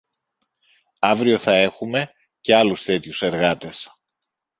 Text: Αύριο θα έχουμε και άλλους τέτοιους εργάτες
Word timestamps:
Αύριο 0.99 1.37
θα 1.37 1.55
έχουμε 1.55 2.11
και 2.41 2.55
άλλους 2.55 2.83
τέτοιους 2.83 3.21
εργάτες 3.21 3.89